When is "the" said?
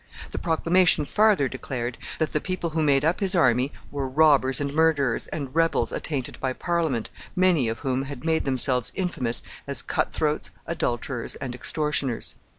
0.31-0.39, 2.33-2.41